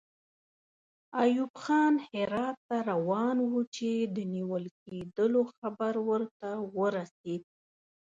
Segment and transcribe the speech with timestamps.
[1.23, 7.43] ایوب خان هرات ته روان وو چې د نیول کېدلو خبر ورته ورسېد.